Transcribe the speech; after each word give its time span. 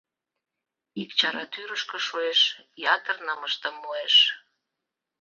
Ик 1.01 1.09
чара 1.19 1.43
тӱрышкӧ 1.53 1.99
шуэш, 2.07 2.39
ятыр 2.95 3.17
нымыштым 3.25 3.75
муэш. 3.81 4.15